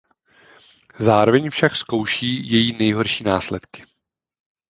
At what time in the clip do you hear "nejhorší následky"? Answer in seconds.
2.77-3.83